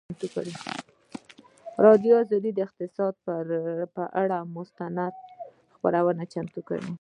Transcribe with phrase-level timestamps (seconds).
[0.09, 0.53] ازادي
[1.85, 2.15] راډیو
[2.55, 3.43] د اقتصاد پر
[4.21, 5.13] اړه مستند
[5.75, 6.87] خپرونه چمتو کړې.